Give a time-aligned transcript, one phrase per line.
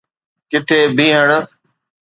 [0.51, 1.29] ڪٿي بيهڻ.